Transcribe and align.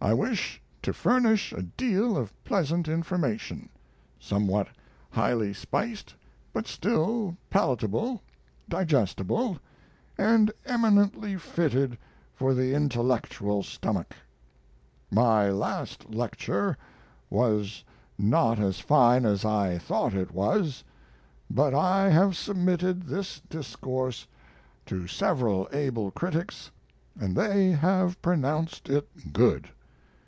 I 0.00 0.14
wish 0.14 0.62
to 0.82 0.92
furnish 0.92 1.52
a 1.52 1.60
deal 1.62 2.16
of 2.16 2.32
pleasant 2.44 2.86
information, 2.86 3.68
somewhat 4.20 4.68
highly 5.10 5.52
spiced, 5.52 6.14
but 6.52 6.68
still 6.68 7.36
palatable, 7.50 8.22
digestible, 8.68 9.58
and 10.16 10.52
eminently 10.64 11.34
fitted 11.36 11.98
for 12.32 12.54
the 12.54 12.74
intellectual 12.74 13.64
stomach. 13.64 14.14
My 15.10 15.50
last 15.50 16.08
lecture 16.10 16.78
was 17.28 17.82
not 18.16 18.60
as 18.60 18.78
fine 18.78 19.26
as 19.26 19.44
I 19.44 19.78
thought 19.78 20.14
it 20.14 20.30
was, 20.30 20.84
but 21.50 21.74
I 21.74 22.08
have 22.08 22.36
submitted 22.36 23.02
this 23.02 23.40
discourse 23.50 24.28
to 24.86 25.08
several 25.08 25.68
able 25.72 26.12
critics, 26.12 26.70
and 27.20 27.34
they 27.34 27.72
have 27.72 28.22
pronounced 28.22 28.88
it 28.88 29.32
good. 29.32 29.68